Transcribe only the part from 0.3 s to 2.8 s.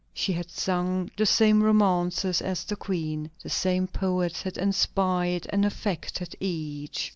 had sung the same romances as the